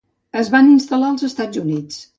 Es 0.43 0.49
van 0.55 0.71
instal·lar 0.77 1.13
als 1.13 1.29
Estats 1.31 1.65
Units. 1.67 2.07